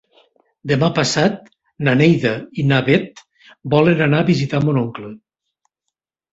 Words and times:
Demà 0.69 0.87
passat 0.95 1.51
na 1.89 1.93
Neida 1.99 2.33
i 2.63 2.67
na 2.73 2.81
Bet 2.89 3.23
volen 3.77 4.05
anar 4.09 4.25
a 4.25 4.29
visitar 4.33 4.65
mon 4.67 4.85
oncle. 4.85 5.17